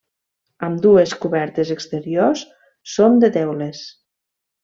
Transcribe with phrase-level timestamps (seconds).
[0.67, 2.43] Amb dues cobertes exteriors
[2.95, 3.83] són de teules.